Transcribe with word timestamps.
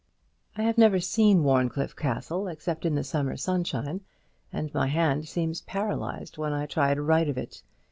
I 0.57 0.63
have 0.63 0.79
never 0.79 0.99
seen 0.99 1.43
Warncliffe 1.43 1.95
Castle 1.95 2.47
except 2.47 2.87
in 2.87 2.95
the 2.95 3.03
summer 3.03 3.37
sunshine, 3.37 4.01
and 4.51 4.73
my 4.73 4.87
hand 4.87 5.27
seems 5.27 5.61
paralyzed 5.61 6.39
when 6.39 6.53
I 6.53 6.65
try 6.65 6.95
to 6.95 7.03
write 7.03 7.29
of 7.29 7.37
it. 7.37 7.61